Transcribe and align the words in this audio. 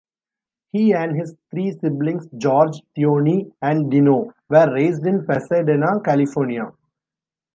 He 0.71 0.93
and 0.95 1.15
his 1.15 1.35
three 1.51 1.73
siblings, 1.77 2.27
George, 2.35 2.81
Theoni 2.97 3.51
and 3.61 3.91
Dino 3.91 4.33
were 4.49 4.73
raised 4.73 5.05
in 5.05 5.27
Pasadena, 5.27 5.99
California. 6.03 6.71